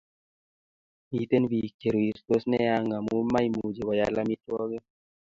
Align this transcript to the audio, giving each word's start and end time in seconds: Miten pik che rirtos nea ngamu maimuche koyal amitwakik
Miten 1.13 1.43
pik 1.51 1.73
che 1.79 1.89
rirtos 1.95 2.43
nea 2.51 2.75
ngamu 2.87 3.17
maimuche 3.31 3.81
koyal 3.87 4.15
amitwakik 4.21 4.83